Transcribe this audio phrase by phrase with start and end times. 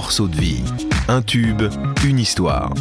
[0.00, 0.64] morceau de vie.
[1.08, 1.60] Un tube,
[2.06, 2.72] une histoire.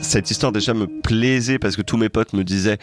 [0.00, 2.76] Cette histoire déjà me plaisait parce que tous mes potes me disaient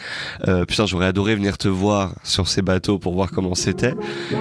[0.47, 3.93] euh, putain j'aurais adoré venir te voir sur ces bateaux pour voir comment c'était.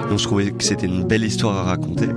[0.09, 2.07] Donc je trouvais que c'était une belle histoire à raconter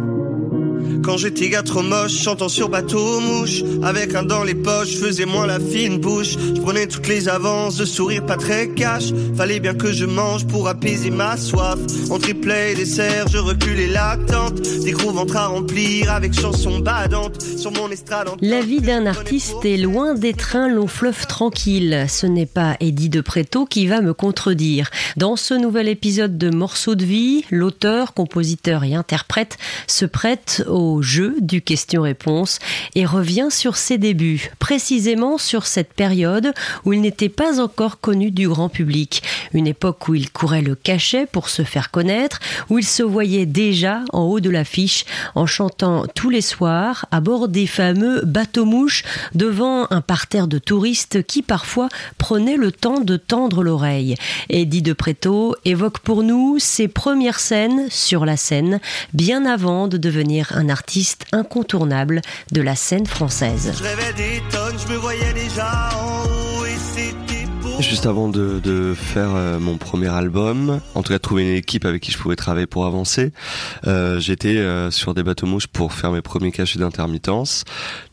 [1.03, 5.27] quand j'étais gars trop moche, chantant sur bateau mouche Avec un dans les poches, faisais
[5.27, 6.37] moins la fine bouche.
[6.39, 9.13] Je prenais toutes les avances, de sourire pas très cash.
[9.37, 11.79] Fallait bien que je mange pour apaiser ma soif.
[12.11, 14.61] En triplet et dessert, je reculais l'attente.
[14.61, 17.41] Des gros ventres à remplir avec chansons badantes.
[17.43, 22.07] Sur mon estrade La vie d'un artiste est loin d'être un long fleuve tranquille.
[22.09, 24.91] Ce n'est pas Eddie de Préto qui va me contredire.
[25.17, 30.88] Dans ce nouvel épisode de Morceaux de vie, l'auteur, compositeur et interprète se prête au
[30.93, 32.59] au jeu du question-réponse
[32.95, 36.53] et revient sur ses débuts, précisément sur cette période
[36.85, 40.75] où il n'était pas encore connu du grand public, une époque où il courait le
[40.75, 45.47] cachet pour se faire connaître, où il se voyait déjà en haut de l'affiche en
[45.47, 51.43] chantant tous les soirs à bord des fameux bateaux-mouches devant un parterre de touristes qui
[51.43, 54.15] parfois prenaient le temps de tendre l'oreille.
[54.49, 58.81] Eddie de Préto évoque pour nous ses premières scènes sur la scène,
[59.13, 60.78] bien avant de devenir un artiste
[61.33, 62.21] incontournable
[62.53, 63.73] de la scène française.
[67.81, 71.85] Juste avant de, de faire euh, mon premier album, en tout cas trouver une équipe
[71.85, 73.33] avec qui je pouvais travailler pour avancer,
[73.87, 77.65] euh, j'étais euh, sur des bateaux mouches pour faire mes premiers cachets d'intermittence.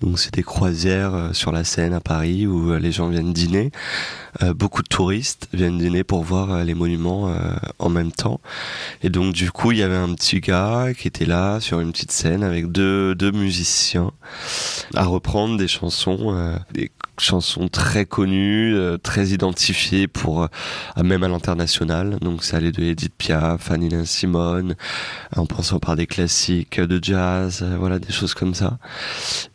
[0.01, 3.71] Donc c'était croisières euh, sur la Seine à Paris où les gens viennent dîner.
[4.55, 7.33] beaucoup de touristes viennent dîner pour voir les monuments
[7.79, 8.41] en même temps.
[9.01, 11.91] Et donc du coup il y avait un petit gars qui était là sur une
[11.91, 14.11] petite scène avec deux, deux musiciens
[14.93, 19.54] à reprendre des chansons, des chansons très connues, très identifiées
[20.11, 22.17] pour euh, même à l'international.
[22.21, 24.75] Donc ça allait de Edith Piaf, Nina Simone,
[25.35, 28.77] en pensant par des classiques de jazz, euh, voilà des choses comme ça.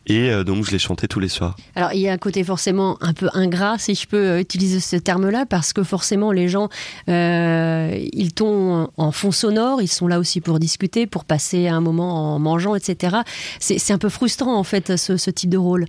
[0.06, 1.56] Et euh, donc je les chantais tous les soirs.
[1.74, 4.96] Alors il y a un côté forcément un peu ingrat, si je peux utiliser ce
[4.96, 6.68] terme-là, parce que forcément les gens,
[7.06, 12.34] ils tombent en fond sonore, ils sont là aussi pour discuter, pour passer un moment
[12.34, 13.18] en mangeant, etc.
[13.60, 15.86] C'est un peu frustrant en fait ce, ce type de rôle.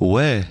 [0.00, 0.44] Ouais,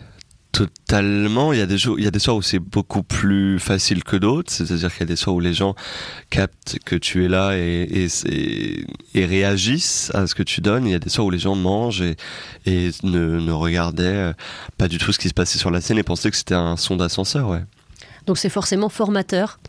[0.51, 1.53] Totalement.
[1.53, 4.03] Il y a des jours, il y a des soirs où c'est beaucoup plus facile
[4.03, 4.51] que d'autres.
[4.51, 5.75] C'est-à-dire qu'il y a des soirs où les gens
[6.29, 8.85] captent que tu es là et, et,
[9.15, 10.85] et, réagissent à ce que tu donnes.
[10.85, 12.17] Il y a des soirs où les gens mangent et,
[12.65, 14.33] et ne, ne, regardaient
[14.77, 16.75] pas du tout ce qui se passait sur la scène et pensaient que c'était un
[16.75, 17.63] son d'ascenseur, ouais.
[18.25, 19.59] Donc c'est forcément formateur.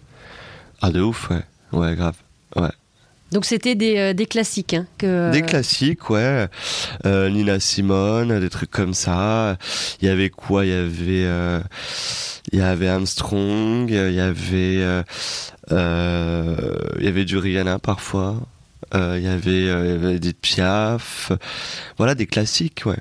[0.81, 1.43] Ah de ouf, ouais.
[1.73, 2.17] Ouais, grave.
[2.57, 2.71] Ouais.
[3.33, 4.75] Donc c'était des, euh, des, classiques.
[4.75, 5.33] Hein, que...
[5.33, 6.49] Des classiques, ouais.
[7.07, 9.57] Euh, Nina Simone, des trucs comme ça.
[10.01, 10.67] Il y avait quoi?
[10.67, 11.61] Il y avait, euh,
[12.53, 15.05] il y avait Armstrong, il y avait,
[15.71, 18.37] il y avait du Rihanna parfois.
[18.95, 21.33] il y avait Edith Piaf.
[21.97, 22.99] Voilà des classiques, ouais.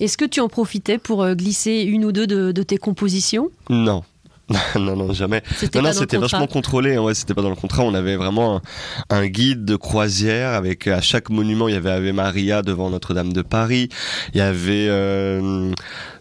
[0.00, 3.50] Est-ce que tu en profitais pour glisser une ou deux de, de tes compositions?
[3.68, 4.04] Non.
[4.76, 5.42] non, non, jamais.
[5.74, 6.94] Non, non, c'était vachement contrôlé.
[6.94, 7.82] Hein, ouais, c'était pas dans le contrat.
[7.82, 8.60] On avait vraiment
[9.10, 13.32] un, guide de croisière avec à chaque monument, il y avait Ave Maria devant Notre-Dame
[13.32, 13.88] de Paris.
[14.34, 15.72] Il y avait, euh,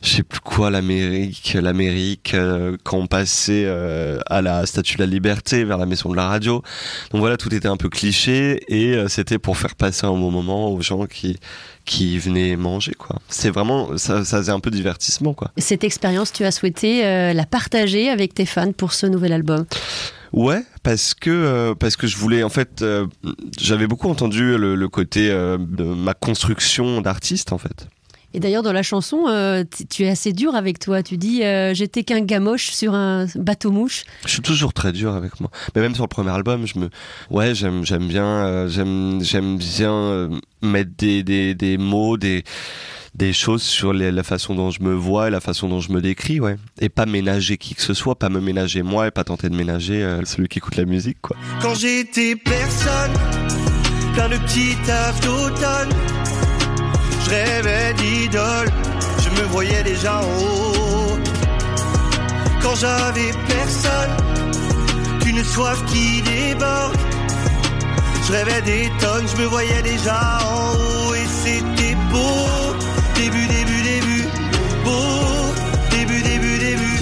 [0.02, 5.04] je sais plus quoi, l'Amérique, l'Amérique euh, quand on passait euh, à la Statue de
[5.04, 6.64] la Liberté vers la Maison de la Radio.
[7.12, 10.32] Donc voilà, tout était un peu cliché et euh, c'était pour faire passer un bon
[10.32, 11.38] moment aux gens qui
[11.86, 13.20] qui venaient manger quoi.
[13.30, 15.52] C'est vraiment ça, ça faisait un peu divertissement quoi.
[15.58, 19.66] Cette expérience, tu as souhaité euh, la partager avec tes fans pour ce nouvel album?
[20.34, 23.08] Ouais, parce que euh, parce que je voulais en fait euh,
[23.58, 27.88] j'avais beaucoup entendu le, le côté de ma construction d'artiste en fait.
[28.36, 31.02] Et d'ailleurs, dans la chanson, euh, tu es assez dur avec toi.
[31.02, 34.04] Tu dis euh, J'étais qu'un gamoche sur un bateau mouche.
[34.26, 35.50] Je suis toujours très dur avec moi.
[35.74, 36.90] Mais même sur le premier album, je me.
[37.30, 40.30] Ouais, j'aime, j'aime bien, euh, j'aime, j'aime bien
[40.62, 42.44] mettre des, des, des mots, des
[43.14, 46.02] des choses sur la façon dont je me vois et la façon dont je me
[46.02, 46.58] décris, ouais.
[46.82, 49.56] Et pas ménager qui que ce soit, pas me ménager moi et pas tenter de
[49.56, 51.38] ménager celui qui écoute la musique, quoi.
[51.62, 53.14] Quand j'étais personne,
[54.14, 56.25] plein de petits tafs d'automne
[57.26, 58.70] je rêvais d'idole,
[59.24, 61.18] je me voyais déjà en haut.
[62.62, 64.16] Quand j'avais personne,
[65.22, 66.96] qu'une soif qui déborde.
[68.28, 72.76] Je rêvais des tonnes, je me voyais déjà en haut et c'était beau.
[73.16, 74.24] Début, début, début,
[74.84, 75.54] beau.
[75.92, 77.00] Début, début, début,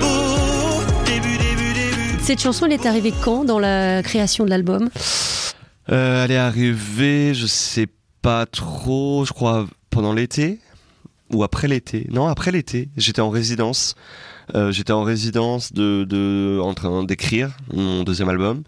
[0.00, 0.82] beau.
[1.06, 2.22] Début, début, début.
[2.22, 4.88] Cette chanson, elle est arrivée quand dans la création de l'album?
[5.92, 10.58] Euh, Elle est arrivée, je sais pas pas trop, je crois, pendant l'été
[11.30, 12.06] ou après l'été.
[12.10, 12.88] Non, après l'été.
[12.96, 13.96] J'étais en résidence.
[14.54, 18.62] Euh, j'étais en résidence de, de en train d'écrire mon deuxième album.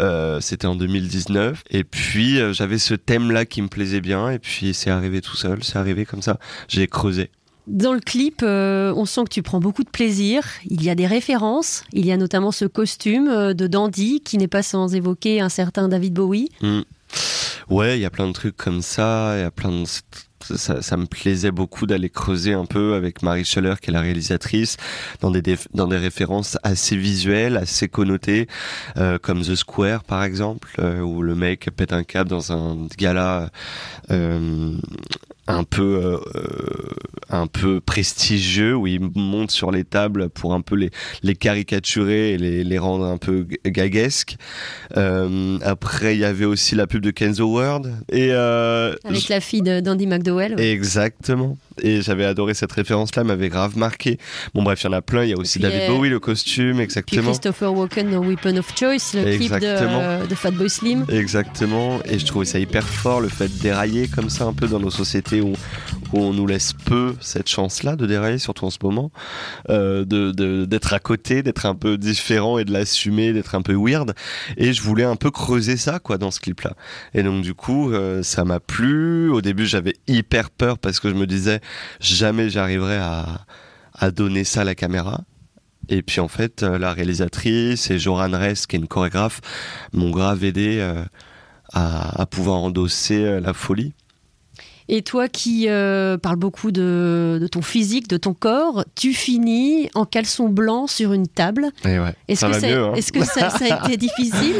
[0.00, 1.62] Euh, C'était en 2019.
[1.70, 4.28] Et puis euh, j'avais ce thème-là qui me plaisait bien.
[4.28, 6.40] Et puis c'est arrivé tout seul, c'est arrivé comme ça.
[6.66, 7.30] J'ai creusé.
[7.68, 10.42] Dans le clip, euh, on sent que tu prends beaucoup de plaisir.
[10.64, 11.84] Il y a des références.
[11.92, 15.86] Il y a notamment ce costume de dandy qui n'est pas sans évoquer un certain
[15.86, 16.48] David Bowie.
[16.60, 16.80] Mm.
[17.70, 19.34] Ouais, il y a plein de trucs comme ça.
[19.36, 19.84] Il y a plein de
[20.56, 24.00] ça, ça, me plaisait beaucoup d'aller creuser un peu avec Marie Scheller, qui est la
[24.00, 24.76] réalisatrice,
[25.20, 25.42] dans des,
[25.74, 28.46] dans des références assez visuelles, assez connotées,
[28.96, 32.86] euh, comme The Square par exemple, euh, où le mec pète un câble dans un
[32.96, 33.50] gala
[34.10, 34.74] euh,
[35.48, 36.20] un peu euh,
[37.30, 40.90] un peu prestigieux où il monte sur les tables pour un peu les,
[41.22, 44.36] les caricaturer et les, les rendre un peu gaguesques.
[44.96, 49.40] Euh, après, il y avait aussi la pub de Kenzo World et euh, avec la
[49.40, 50.54] fille d'Andy McDowell.
[50.54, 50.70] Ouais.
[50.70, 54.18] Exactement et j'avais adoré cette référence-là, m'avait grave marqué.
[54.54, 55.24] Bon bref, il y en a plein.
[55.24, 57.22] Il y a aussi David euh, Bowie, le costume, exactement.
[57.22, 61.04] Puis Christopher Walken dans Weapon of Choice, le clip de, de, Fatboy Slim.
[61.08, 62.00] Exactement.
[62.04, 64.80] Et je trouvais ça hyper fort, le fait de dérailler comme ça un peu dans
[64.80, 65.52] nos sociétés où,
[66.12, 69.10] où on nous laisse peu cette chance-là de dérailler, surtout en ce moment,
[69.70, 70.28] euh, de
[70.64, 74.14] d'être à côté, d'être un peu différent et de l'assumer, d'être un peu weird.
[74.56, 76.74] Et je voulais un peu creuser ça, quoi, dans ce clip-là.
[77.14, 79.30] Et donc du coup, euh, ça m'a plu.
[79.30, 81.60] Au début, j'avais hyper peur parce que je me disais
[82.00, 83.46] jamais j'arriverai à,
[83.94, 85.20] à donner ça à la caméra.
[85.88, 89.40] Et puis en fait, euh, la réalisatrice et Joran Rest, qui est une chorégraphe,
[89.92, 91.02] m'ont grave aidé euh,
[91.72, 93.94] à, à, pouvoir endosser euh, la folie.
[94.90, 99.90] Et toi qui euh, parles beaucoup de, de, ton physique, de ton corps, tu finis
[99.94, 101.68] en caleçon blanc sur une table.
[101.84, 102.94] Et ouais, est-ce que, mieux, hein.
[102.94, 104.56] est que ça, ça, a été difficile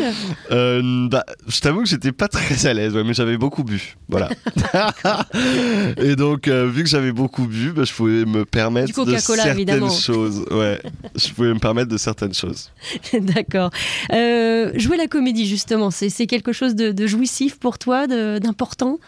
[0.50, 3.96] euh, bah, Je t'avoue que j'étais pas très à l'aise, ouais, mais j'avais beaucoup bu.
[4.10, 4.28] Voilà.
[5.96, 9.52] et donc, euh, vu que j'avais beaucoup bu, bah, je pouvais me permettre de certaines
[9.52, 9.88] évidemment.
[9.88, 10.44] choses.
[10.50, 10.78] Ouais,
[11.16, 12.70] je pouvais me permettre de certaines choses.
[13.18, 13.70] D'accord.
[14.10, 18.98] Jouer la comédie, justement, c'est quelque chose de, de jouissif pour toi, d'important?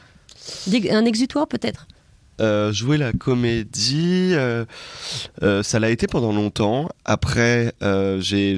[0.90, 1.86] Un exutoire peut-être?
[2.40, 4.64] Euh, jouer la comédie, euh,
[5.42, 6.88] euh, ça l'a été pendant longtemps.
[7.04, 7.74] Après,
[8.20, 8.56] j'ai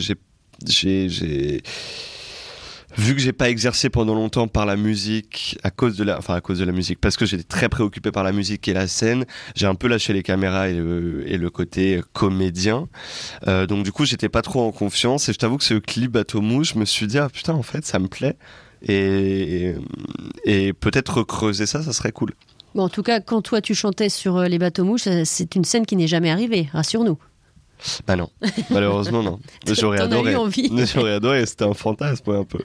[2.97, 6.35] vu que j'ai pas exercé pendant longtemps par la musique à cause de la enfin
[6.35, 8.87] à cause de la musique parce que j'étais très préoccupé par la musique et la
[8.87, 9.25] scène
[9.55, 12.89] j'ai un peu lâché les caméras et le, côté comédien.
[13.47, 16.43] Donc du coup j'étais pas trop en confiance et je t'avoue que ce clip bateau
[16.43, 18.37] mouche je me suis dit ah putain en fait ça me plaît
[18.87, 19.75] et,
[20.45, 22.33] et peut-être recreuser ça, ça serait cool.
[22.75, 25.65] Bon, en tout cas, quand toi tu chantais sur euh, les bateaux mouches, c'est une
[25.65, 27.19] scène qui n'est jamais arrivée, rassure-nous.
[28.07, 28.31] Bah non,
[28.71, 29.41] malheureusement non.
[29.67, 30.33] J'aurais adoré.
[30.95, 32.61] J'aurais adoré, c'était un fantasme un peu.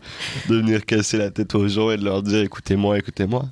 [0.48, 3.46] De venir casser la tête aux gens et de leur dire écoutez-moi, écoutez-moi.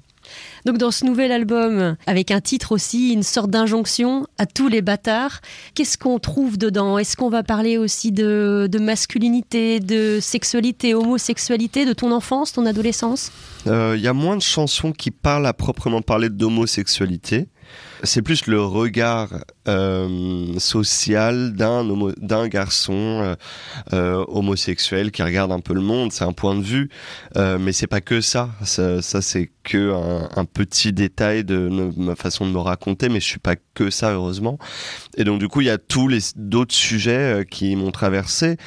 [0.66, 4.82] Donc dans ce nouvel album, avec un titre aussi, une sorte d'injonction à tous les
[4.82, 5.42] bâtards,
[5.76, 6.98] qu'est-ce qu'on trouve dedans?
[6.98, 12.66] Est-ce qu'on va parler aussi de, de, masculinité, de sexualité, homosexualité, de ton enfance, ton
[12.66, 13.32] adolescence?
[13.66, 17.48] Il euh, y a moins de chansons qui parlent à proprement parler d'homosexualité.
[18.04, 19.30] C'est plus le regard
[19.68, 21.86] euh, social d'un
[22.18, 23.36] d'un garçon euh,
[23.94, 26.12] euh, homosexuel qui regarde un peu le monde.
[26.12, 26.90] C'est un point de vue,
[27.38, 28.50] euh, mais c'est pas que ça.
[28.64, 29.94] Ça, ça c'est que
[30.38, 33.90] un, petit détail de, de, ma façon de me raconter, mais je suis pas que
[33.90, 34.60] ça heureusement.
[35.18, 38.58] Et donc du coup, il y a tous les d'autres sujets euh, qui m'ont traversé.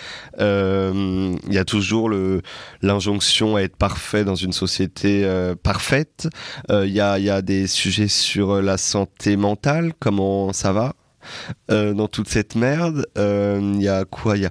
[0.41, 2.43] Euh, il y a toujours le
[2.83, 5.29] l'injonction à être parfait dans une société
[5.63, 6.29] parfaite.
[6.71, 10.95] Il y a il y a des sujets sur la santé mentale, comment ça va
[11.71, 13.07] euh, dans toute cette merde.
[13.17, 14.51] Il euh, y a quoi Il y a,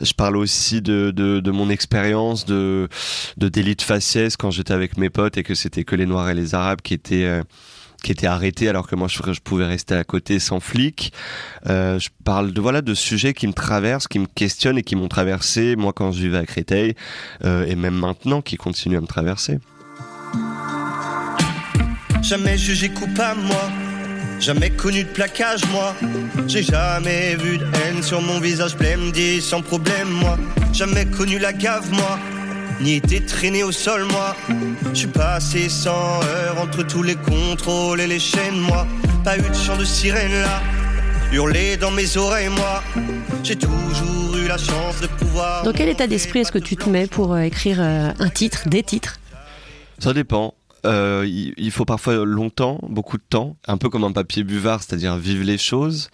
[0.00, 2.88] je parle aussi de, de, de mon expérience de,
[3.36, 6.28] de délit de faciès quand j'étais avec mes potes et que c'était que les Noirs
[6.30, 7.42] et les Arabes qui étaient euh,
[8.02, 11.12] qui étaient arrêtés alors que moi je, je, pouvais rester à côté sans flic.
[11.66, 15.08] Je parle de voilà de sujets qui me traversent, qui me questionnent et qui m'ont
[15.08, 16.94] traversé moi quand je vivais à Créteil
[17.44, 19.58] et même maintenant qui continuent à me traverser.
[22.22, 23.89] Jamais jugé coupable moi
[24.40, 25.94] Jamais connu de plaquage, moi.
[26.48, 30.38] J'ai jamais vu de haine sur mon visage blême, dit sans problème, moi.
[30.72, 32.18] Jamais connu la gave, moi.
[32.80, 34.34] Ni été traîné au sol, moi.
[34.94, 38.86] Je suis passé sans heure entre tous les contrôles et les chaînes, moi.
[39.24, 40.62] Pas eu de chant de sirène là.
[41.32, 42.82] Hurler dans mes oreilles, moi.
[43.44, 45.64] J'ai toujours eu la chance de pouvoir.
[45.64, 48.68] Dans quel état d'esprit est-ce que tu te mets pour euh, écrire euh, un titre,
[48.70, 49.20] des titres?
[49.98, 50.54] Ça dépend.
[50.86, 55.16] Euh, il, faut parfois longtemps, beaucoup de temps, un peu comme un papier buvard, c'est-à-dire
[55.16, 56.10] vivre les choses,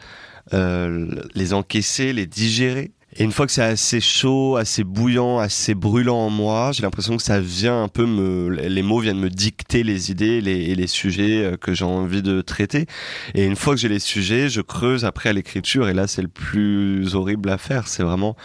[0.55, 2.93] euh, les encaisser, les digérer.
[3.19, 7.17] Et une fois que c'est assez chaud, assez bouillant, assez brûlant en moi, j'ai l'impression
[7.17, 10.75] que ça vient un peu me, les mots viennent me dicter les idées les, et
[10.75, 12.87] les sujets euh, que j'ai envie de traiter.
[13.35, 15.89] Et une fois que j'ai les sujets, je creuse après à l'écriture.
[15.89, 17.89] Et là, c'est le plus horrible à faire.
[17.89, 18.37] C'est vraiment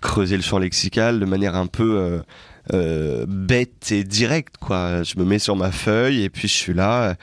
[0.00, 2.22] creuser le champ lexical de manière un peu
[2.72, 5.02] euh, bête et directe, quoi.
[5.02, 7.14] Je me mets sur ma feuille et puis je suis là euh,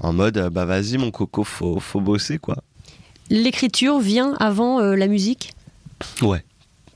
[0.00, 2.56] en mode, euh, bah vas-y mon coco, faut, faut bosser, quoi.
[3.30, 5.52] L'écriture vient avant euh, la musique?
[6.22, 6.44] Ouais,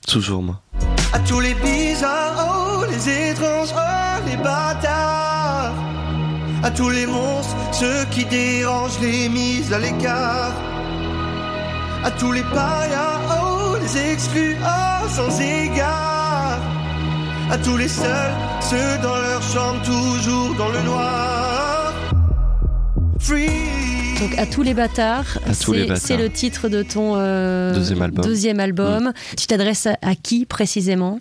[0.06, 0.62] toujours moi.
[1.12, 5.74] À tous les bizarres, oh, les étranges, oh, les bâtards.
[6.62, 10.54] À tous les monstres, ceux qui dérangent les mises à l'écart.
[12.04, 16.11] À tous les parias, oh, les exclus, oh, sans égard.
[17.52, 18.32] À tous les seuls,
[18.62, 21.92] ceux dans leur chambre, toujours dans le noir.
[23.20, 23.46] Free.
[24.20, 28.24] Donc à tous les bâtards, c'est- le titre de ton euh, Deuxième album.
[28.24, 28.28] Mm.
[28.28, 29.12] deuxième album.
[29.36, 31.20] Tu t'adresses à, à qui précisément?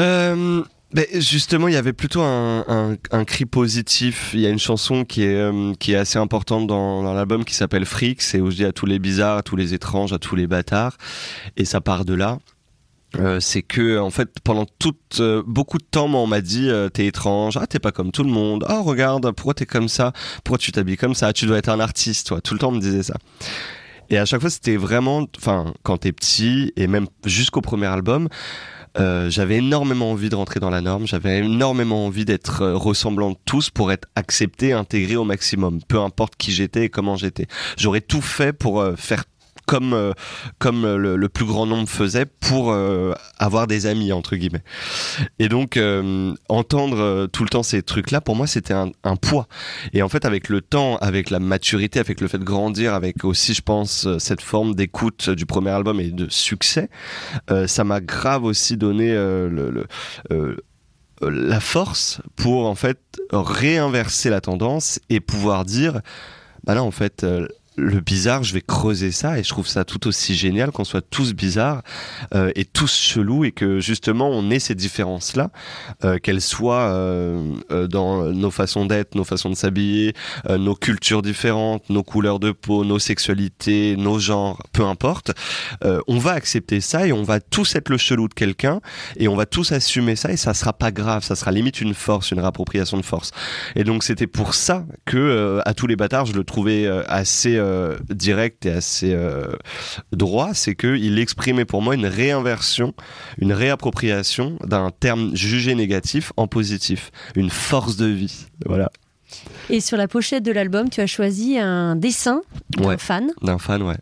[0.00, 4.30] Euh, ben, justement, il y avait plutôt un, un, un cri positif.
[4.34, 7.44] Il y a une chanson qui est, euh, qui est assez importante dans, dans l'album
[7.44, 10.12] qui s'appelle Freaks et où je dis à tous les bizarres, à tous les étranges,
[10.12, 10.96] à tous les bâtards.
[11.56, 12.38] Et ça part de là.
[13.16, 16.90] Euh, c'est que en fait pendant toute euh, beaucoup de temps on m'a dit euh,
[16.90, 20.12] t'es étrange ah t'es pas comme tout le monde ah regarde pourquoi t'es comme ça
[20.44, 22.72] pourquoi tu t'habilles comme ça tu dois être un artiste toi tout le temps on
[22.72, 23.14] me disait ça
[24.10, 28.28] et à chaque fois c'était vraiment enfin quand t'es petit et même jusqu'au premier album
[29.28, 33.70] j'avais énormément envie de rentrer dans la norme, j'avais énormément envie d'être ressemblant de tous
[33.70, 37.46] pour être accepté, intégré au maximum, peu importe qui j'étais et comment j'étais.
[37.76, 39.22] J'aurais tout fait pour faire
[39.68, 40.12] comme euh,
[40.58, 44.64] comme le, le plus grand nombre faisait pour euh, avoir des amis entre guillemets.
[45.38, 48.90] Et donc euh, entendre euh, tout le temps ces trucs là pour moi c'était un,
[49.20, 49.46] poids.
[49.92, 53.24] Et en fait avec le temps, avec la maturité, avec le fait de grandir, avec
[53.24, 56.88] aussi je pense euh, cette forme d'écoute du premier album et de succès,
[57.50, 59.84] euh, ça m'a grave aussi donné euh,
[60.30, 60.56] euh,
[61.22, 62.98] euh, la force pour en fait
[63.32, 66.00] réinverser la tendance et pouvoir dire
[66.64, 67.46] bah là en fait euh,
[67.78, 71.00] le bizarre, je vais creuser ça et je trouve ça tout aussi génial qu'on soit
[71.00, 71.82] tous bizarres
[72.34, 75.50] euh, et tous chelous et que justement on ait ces différences-là,
[76.04, 80.14] euh, qu'elles soient euh, euh, dans nos façons d'être, nos façons de s'habiller,
[80.48, 85.30] euh, nos cultures différentes, nos couleurs de peau, nos sexualités, nos genres, peu importe.
[85.84, 88.80] Euh, on va accepter ça et on va tous être le chelou de quelqu'un
[89.16, 91.94] et on va tous assumer ça et ça sera pas grave, ça sera limite une
[91.94, 93.30] force, une réappropriation de force.
[93.76, 97.96] Et donc c'était pour ça que à tous les bâtards, je le trouvais assez euh,
[98.08, 99.52] direct et assez euh,
[100.12, 102.94] droit, c'est que il exprimait pour moi une réinversion,
[103.38, 108.46] une réappropriation d'un terme jugé négatif en positif, une force de vie.
[108.66, 108.90] Voilà,
[109.70, 112.98] Et sur la pochette de l'album, tu as choisi un dessin d'un Ouais.
[112.98, 113.30] fan.
[113.42, 113.96] d'un fan, ouais.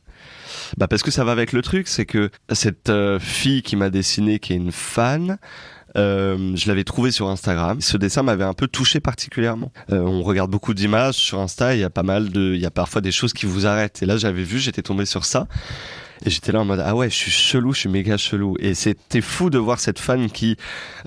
[0.79, 3.91] Bah parce que ça va avec le truc, c'est que cette euh, fille qui m'a
[3.91, 5.39] dessiné, qui est une fan,
[5.97, 7.81] je l'avais trouvé sur Instagram.
[7.81, 9.73] Ce dessin m'avait un peu touché particulièrement.
[9.91, 12.67] Euh, on regarde beaucoup d'images sur Insta, il y a pas mal de, il y
[12.67, 14.03] a parfois des choses qui vous arrêtent.
[14.03, 15.47] Et là, j'avais vu, j'étais tombé sur ça.
[16.25, 18.57] Et j'étais là en mode ah ouais je suis chelou je suis méga chelou.
[18.61, 20.57] Et c'était fou de voir cette fan qui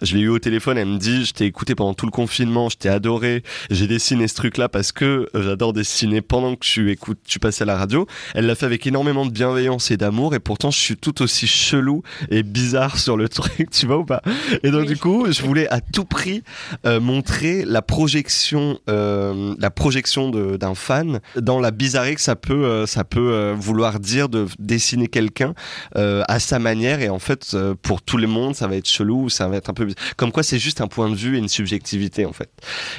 [0.01, 2.69] je l'ai eu au téléphone elle me dit je t'ai écouté pendant tout le confinement
[2.69, 6.65] je t'ai adoré j'ai dessiné ce truc là parce que euh, j'adore dessiner pendant que
[6.65, 8.05] tu écoutes tu passais à la radio.
[8.35, 11.47] Elle l'a fait avec énormément de bienveillance et d'amour et pourtant je suis tout aussi
[11.47, 14.21] chelou et bizarre sur le truc tu vois ou pas?
[14.63, 14.87] Et donc Oui.
[14.87, 16.43] du coup je voulais à tout prix
[16.85, 22.65] euh, montrer la projection euh, la projection d'un fan dans la bizarrerie que ça peut
[22.65, 25.53] euh, ça peut vouloir dire de dessiner quelqu'un
[25.95, 27.01] euh, à sa manière.
[27.01, 29.69] Et en fait euh, pour tout le monde ça va être chelou ça va être
[29.69, 29.87] un peu
[30.17, 32.49] comme quoi c'est juste un point de vue et une subjectivité en fait.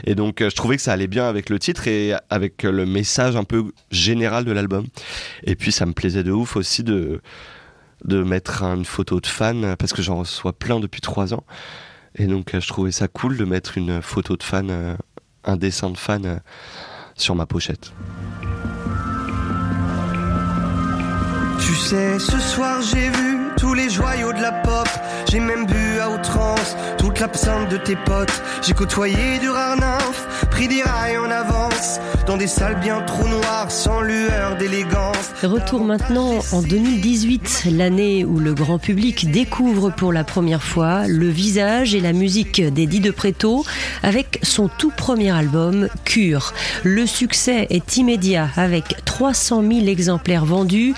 [0.05, 2.87] Et donc euh, je trouvais que ça allait bien avec le titre et avec le
[2.87, 4.87] message un peu général de l'album.
[5.45, 7.21] Et puis ça me plaisait de ouf aussi de
[8.05, 11.45] de mettre une photo de fan parce que j'en reçois plein depuis trois ans.
[12.17, 14.97] Et donc je trouvais ça cool de mettre une photo de fan
[15.45, 16.41] un dessin de fan
[17.15, 17.93] sur ma pochette
[21.61, 24.89] Tu sais, ce soir j'ai vu tous les joyaux de la pop.
[25.31, 28.43] J'ai même bu à outrance toute l'absinthe de tes potes.
[28.63, 29.77] J'ai côtoyé du rare
[30.51, 32.01] pris des rails en avance.
[32.27, 35.33] Dans des salles bien trop noires, sans lueur d'élégance.
[35.43, 41.29] Retour maintenant en 2018, l'année où le grand public découvre pour la première fois le
[41.29, 43.65] visage et la musique d'Eddie de Préto
[44.03, 46.53] avec son tout premier album Cure.
[46.85, 50.95] Le succès est immédiat avec 300 000 exemplaires vendus,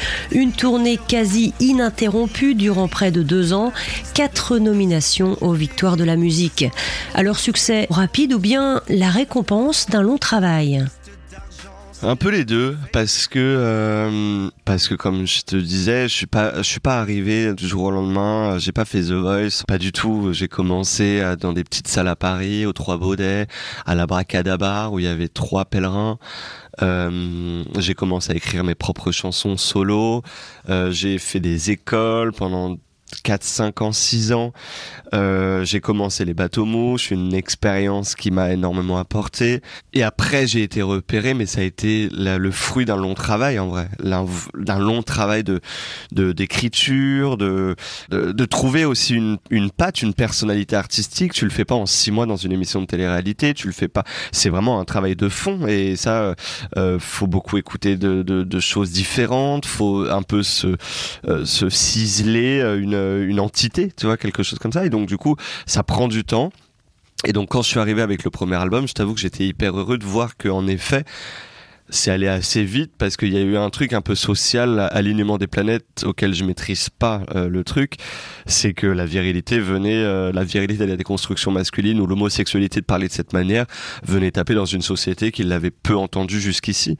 [0.53, 3.73] tournée quasi ininterrompue durant près de deux ans,
[4.15, 6.65] quatre nominations aux victoires de la musique.
[7.15, 10.85] Alors succès rapide ou bien la récompense d'un long travail?
[12.05, 16.27] Un peu les deux, parce que euh, parce que comme je te disais, je suis
[16.27, 18.59] pas je suis pas arrivé du jour au lendemain.
[18.59, 20.31] J'ai pas fait The Voice, pas du tout.
[20.33, 23.47] J'ai commencé à- dans des petites salles à Paris, aux Trois Baudets,
[23.87, 26.19] à la Bracadabar où il y avait trois pèlerins.
[26.81, 30.23] Euh, j'ai commencé à écrire mes propres chansons solo.
[30.69, 32.77] Euh, j'ai fait des écoles pendant
[33.23, 34.53] 4, 5 ans, 6 ans,
[35.15, 39.61] euh, j'ai commencé les bateaux mouches, une expérience qui m'a énormément apporté.
[39.93, 43.69] Et après, j'ai été repéré, mais ça a été le fruit d'un long travail en
[43.69, 45.61] vrai, d'un long travail de
[46.13, 47.77] d'écriture, de,
[48.11, 51.33] de, trouver aussi une, une patte, une personnalité artistique.
[51.33, 53.89] Tu le fais pas en six mois dans une émission de télé-réalité, tu le fais
[53.89, 54.05] pas.
[54.31, 56.35] C'est vraiment un travail de fond et ça,
[56.77, 60.77] euh, faut beaucoup écouter de, de, choses différentes, faut un peu se
[61.29, 62.61] euh, se ciseler
[63.03, 64.87] euh, une entité, tu vois, quelque chose comme ça.
[64.87, 66.53] Et donc du coup, ça prend du temps.
[67.25, 69.79] Et donc quand je suis arrivé avec le premier album, je t'avoue que j'étais hyper
[69.79, 71.05] heureux de voir qu'en effet,
[71.93, 75.39] c'est allé assez vite parce qu'il y a eu un truc un peu social, alignement
[75.39, 77.97] des planètes auquel je maîtrise pas euh, le truc,
[78.47, 82.87] c'est que la virilité venait, euh, la virilité de la déconstruction masculine ou l'homosexualité de
[82.87, 83.67] parler de cette manière
[84.05, 86.97] venait taper dans une société qui l'avait peu entendu jusqu'ici.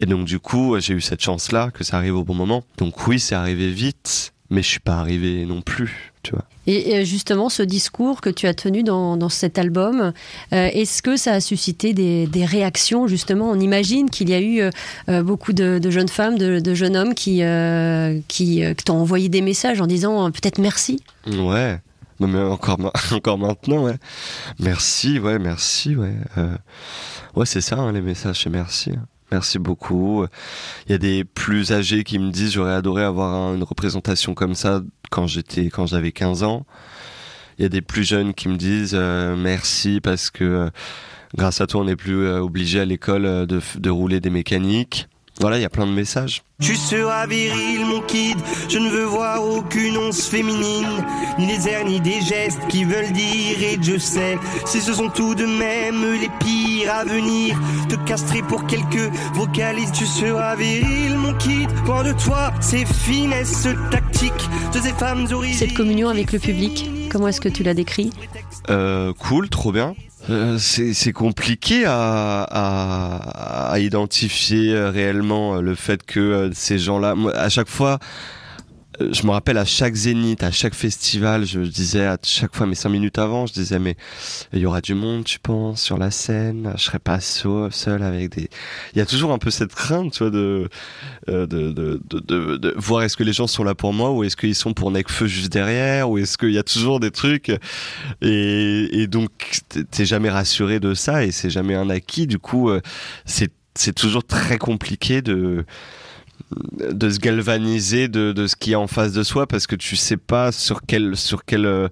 [0.00, 2.62] Et donc du coup, j'ai eu cette chance-là que ça arrive au bon moment.
[2.78, 6.44] Donc oui, c'est arrivé vite, mais je suis pas arrivé non plus, tu vois.
[6.68, 10.12] Et justement, ce discours que tu as tenu dans, dans cet album,
[10.52, 13.50] euh, est-ce que ça a suscité des, des réactions justement?
[13.50, 14.70] On imagine qu'il y a eu
[15.08, 19.28] euh, beaucoup de, de, jeunes femmes, de, de jeunes hommes qui, euh, qui, t'ont envoyé
[19.28, 21.00] des messages en disant peut-être merci.
[21.28, 21.78] Ouais.
[22.18, 22.78] mais encore,
[23.12, 23.96] encore maintenant, ouais.
[24.58, 26.14] Merci, ouais, merci, ouais.
[27.36, 28.90] ouais, c'est ça, hein, les messages, c'est merci.
[29.32, 30.24] Merci beaucoup.
[30.86, 34.54] Il y a des plus âgés qui me disent j'aurais adoré avoir une représentation comme
[34.54, 36.66] ça quand j'étais quand j'avais 15 ans.
[37.58, 40.70] Il y a des plus jeunes qui me disent euh, merci parce que euh,
[41.34, 45.08] grâce à toi on n'est plus euh, obligé à l'école de, de rouler des mécaniques.
[45.38, 46.42] Voilà, il y a plein de messages.
[46.62, 48.38] Tu seras viril, mon kid.
[48.70, 51.04] Je ne veux voir aucune once féminine,
[51.38, 53.62] ni les airs, ni des gestes qui veulent dire.
[53.62, 57.54] Et je sais, si ce sont tout de même les pires à venir,
[57.90, 59.92] te castrer pour quelques vocalises.
[59.92, 61.68] Tu seras viril, mon kid.
[61.84, 64.32] Loin de toi, ces finesses tactiques
[64.72, 65.54] de ces femmes horribles.
[65.58, 68.10] Cette communion avec le public, comment est-ce que tu l'as décrit?
[68.70, 69.94] Euh, Cool, trop bien.
[70.28, 77.14] Euh, c'est compliqué à, à, à, identifier euh, réellement le fait que euh, ces gens-là,
[77.34, 77.96] à chaque fois, euh,
[79.00, 82.74] je me rappelle à chaque zénith, à chaque festival, je disais à chaque fois, mais
[82.74, 83.96] cinq minutes avant, je disais, mais
[84.52, 88.30] il y aura du monde, tu penses, sur la scène, je serai pas seul avec
[88.36, 88.48] des.
[88.94, 90.68] Il y a toujours un peu cette crainte, tu vois, de
[91.28, 94.24] euh, de, de, de, de, voir est-ce que les gens sont là pour moi ou
[94.24, 97.50] est-ce qu'ils sont pour Necfeu juste derrière ou est-ce qu'il y a toujours des trucs
[98.22, 102.26] et, et donc t'es jamais rassuré de ça et c'est jamais un acquis.
[102.26, 102.80] Du coup, euh,
[103.24, 105.64] c'est c'est toujours très compliqué de
[106.50, 109.96] de se galvaniser de, de, ce qui est en face de soi parce que tu
[109.96, 111.88] sais pas sur quel sur quel euh,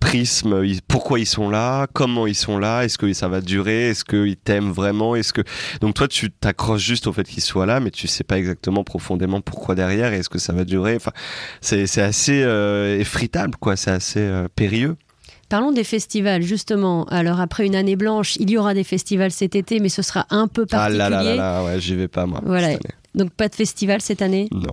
[0.00, 4.04] prisme pourquoi ils sont là comment ils sont là est-ce que ça va durer est-ce
[4.04, 5.42] qu'ils t'aiment vraiment est-ce que
[5.80, 8.82] donc toi tu t'accroches juste au fait qu'ils soient là mais tu sais pas exactement
[8.82, 10.96] profondément pourquoi derrière est-ce que ça va durer.
[10.96, 11.12] Enfin
[11.60, 13.76] c'est c'est assez euh, effritable quoi.
[13.76, 14.96] C'est assez euh, périlleux
[15.48, 17.04] Parlons des festivals, justement.
[17.04, 20.26] Alors, après une année blanche, il y aura des festivals cet été, mais ce sera
[20.30, 21.00] un peu particulier.
[21.02, 22.40] Ah là là là, là ouais, j'y vais pas, moi.
[22.44, 22.76] Voilà.
[23.14, 24.48] Donc pas de festival cette année?
[24.50, 24.72] Non.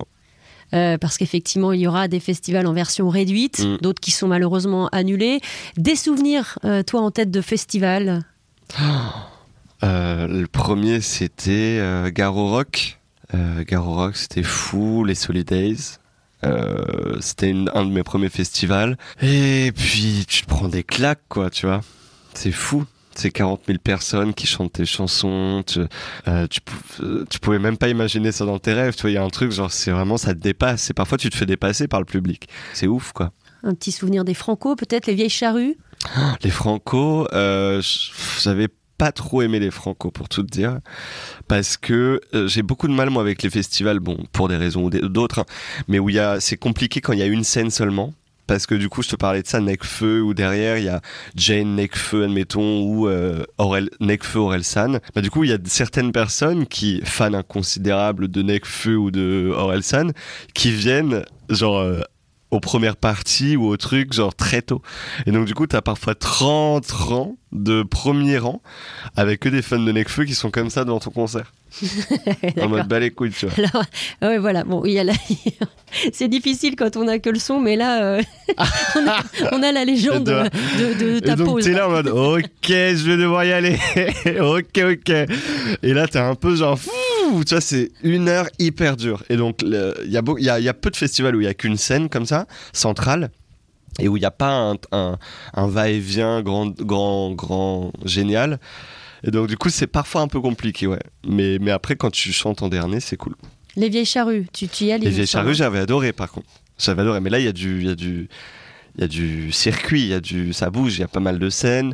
[0.73, 3.77] Euh, parce qu'effectivement, il y aura des festivals en version réduite, mm.
[3.81, 5.41] d'autres qui sont malheureusement annulés.
[5.77, 8.23] Des souvenirs, euh, toi, en tête de festival?
[9.83, 11.81] Euh, Le premier, c'était
[12.13, 12.99] Garo Rock.
[13.33, 15.97] Garo Rock, c'était fou, les Solidays.
[17.19, 18.97] C'était un de mes premiers festivals.
[19.21, 21.81] Et puis, tu te prends des claques, quoi, tu vois.
[22.33, 25.63] C'est fou ces 40 000 personnes qui chantent tes chansons.
[25.65, 25.79] Tu,
[26.27, 26.59] euh, tu,
[27.01, 28.95] euh, tu, pouvais même pas imaginer ça dans tes rêves.
[28.95, 30.89] Tu vois, il y a un truc, genre, c'est vraiment, ça te dépasse.
[30.89, 32.47] Et parfois, tu te fais dépasser par le public.
[32.73, 33.31] C'est ouf, quoi.
[33.63, 35.77] Un petit souvenir des Franco, peut-être, les vieilles charrues?
[36.43, 37.81] Les Franco, euh,
[38.41, 38.67] j'avais
[39.01, 40.77] pas trop aimé les Franco pour tout te dire
[41.47, 44.83] parce que euh, j'ai beaucoup de mal moi avec les festivals bon pour des raisons
[44.83, 45.45] ou d'autres hein,
[45.87, 48.13] mais où il y a c'est compliqué quand il y a une scène seulement
[48.45, 51.01] parce que du coup je te parlais de ça Necfeu ou derrière il y a
[51.35, 56.11] Jane Necfeu admettons ou euh, Aurel Necfeu Orelsan bah du coup il y a certaines
[56.11, 60.11] personnes qui fans inconsidérables de Necfeu ou de Orelsan
[60.53, 62.01] qui viennent genre euh,
[62.51, 64.81] aux premières parties ou au truc genre très tôt
[65.25, 68.61] et donc du coup t'as parfois 30 rangs de premier rang
[69.15, 71.51] avec que des fans de Necfeu qui sont comme ça devant ton concert
[72.61, 73.55] en mode bas les couilles, tu vois.
[73.57, 73.85] Alors,
[74.23, 74.63] ouais, voilà.
[74.63, 75.13] Bon, il y a la...
[76.13, 78.21] c'est difficile quand on a que le son, mais là, euh,
[78.95, 81.63] on, a, on, a, la légende de, de, de ta et donc, pause.
[81.63, 83.77] T'es là en mode, ok, je vais devoir y aller.
[84.39, 85.15] ok, ok.
[85.83, 86.91] Et là, t'es un peu genre, fou,
[87.45, 89.23] tu vois, c'est une heure hyper dure.
[89.29, 91.47] Et donc, il y, a y, a, y a peu de festivals où il y
[91.47, 93.31] a qu'une scène comme ça, centrale
[93.99, 95.17] et où il n'y a pas un, un,
[95.53, 98.59] un va-et-vient grand, grand, grand, génial.
[99.23, 101.01] Et donc, du coup, c'est parfois un peu compliqué, ouais.
[101.27, 103.35] Mais, mais après, quand tu chantes en dernier, c'est cool.
[103.75, 106.47] Les vieilles charrues, tu, tu y allais Les vieilles charrues, j'avais adoré, par contre.
[106.77, 107.19] J'avais adoré.
[107.19, 108.29] Mais là, il y a du, il y a du,
[108.95, 111.19] il y a du circuit, il y a du, ça bouge, il y a pas
[111.19, 111.93] mal de scènes.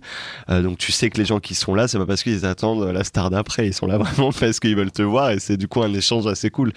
[0.50, 2.84] Euh, donc tu sais que les gens qui sont là, c'est pas parce qu'ils attendent
[2.92, 5.68] la star d'après, ils sont là vraiment parce qu'ils veulent te voir et c'est du
[5.68, 6.74] coup un échange assez cool.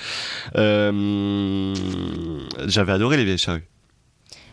[0.57, 1.75] Euh,
[2.67, 3.65] J'avais adoré les vieilles charrues.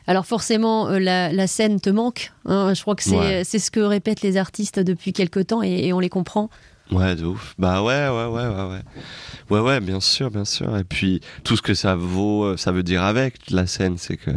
[0.10, 2.32] Alors forcément, euh, la, la, scène te manque.
[2.46, 2.74] Hein.
[2.74, 3.44] Je crois que c'est Ouais.
[3.44, 6.50] ce que répètent les artistes depuis quelque temps et, et on les comprend.
[6.92, 7.54] Ouais, de ouf.
[7.58, 8.82] Bah ouais, ouais, ouais, ouais, ouais.
[9.50, 10.78] Ouais, ouais, bien sûr, bien sûr.
[10.78, 14.18] Et puis tout ce que ça vaut, euh, ça veut dire avec la scène, c'est
[14.18, 14.32] que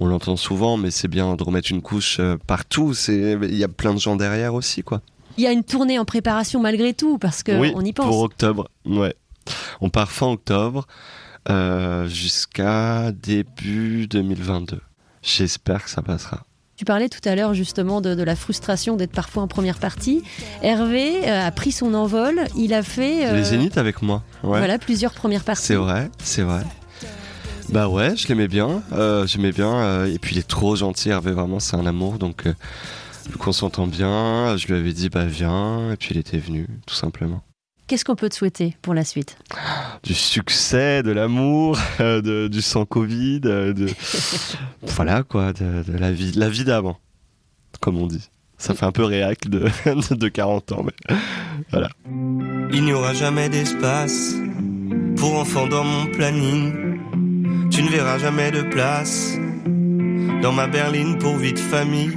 [0.00, 2.94] on l'entend souvent, mais c'est bien de remettre une couche euh, partout.
[2.94, 5.00] C'est, il y a plein de gens derrière aussi, quoi.
[5.38, 8.06] Il y a une tournée en préparation malgré tout parce qu'on oui, y pense.
[8.06, 8.68] pour octobre.
[8.84, 9.14] Ouais.
[9.80, 10.86] On part fin octobre
[11.48, 14.80] euh, jusqu'à début 2022.
[15.22, 16.44] J'espère que ça passera.
[16.78, 20.22] Tu parlais tout à l'heure justement de, de la frustration d'être parfois en première partie.
[20.62, 22.40] Hervé euh, a pris son envol.
[22.56, 24.22] Il a fait euh, Les Zéniths avec moi.
[24.44, 24.58] Ouais.
[24.58, 25.64] voilà plusieurs premières parties.
[25.64, 26.62] C'est vrai, c'est vrai.
[27.70, 28.80] Bah ouais, je l'aimais bien.
[28.92, 29.74] Euh, J'aimais bien.
[29.74, 32.12] euh, et puis il est trop gentil, Hervé, vraiment, c'est un amour.
[32.18, 35.90] Donc, vu qu'on s'entend bien, je lui avais dit, bah viens.
[35.92, 37.42] Et puis il était venu, tout simplement.
[37.88, 39.38] Qu'est-ce qu'on peut te souhaiter pour la suite?
[40.02, 43.86] Du succès, de l'amour, euh, de- du sans Covid, euh, de.
[44.82, 46.98] voilà quoi, de, de la vie, la vie d'avant,
[47.80, 48.28] comme on dit.
[48.58, 49.68] Ça fait un peu réac de,
[50.14, 51.16] de 40 ans, mais
[51.70, 51.88] voilà.
[52.72, 54.34] Il n'y aura jamais d'espace
[55.16, 56.98] pour enfants dans mon planning.
[57.70, 59.34] Tu ne verras jamais de place
[60.42, 62.12] dans ma berline pour vie de famille.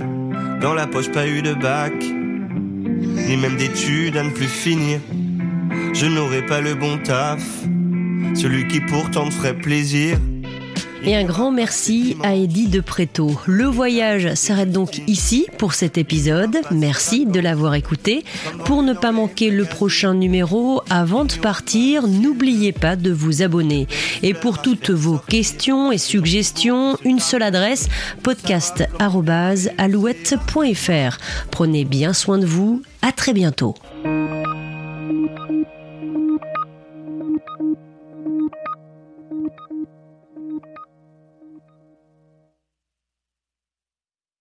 [0.61, 4.99] Dans la poche, pas eu de bac, ni même d'études à ne plus finir.
[5.93, 7.41] Je n'aurai pas le bon taf,
[8.35, 10.17] celui qui pourtant me ferait plaisir.
[11.03, 13.31] Et un grand merci à Eddie de Préto.
[13.47, 16.59] Le voyage s'arrête donc ici pour cet épisode.
[16.69, 18.23] Merci de l'avoir écouté.
[18.65, 23.87] Pour ne pas manquer le prochain numéro, avant de partir, n'oubliez pas de vous abonner.
[24.21, 27.89] Et pour toutes vos questions et suggestions, une seule adresse
[28.21, 31.17] podcast@alouette.fr.
[31.49, 32.83] Prenez bien soin de vous.
[33.01, 33.73] À très bientôt.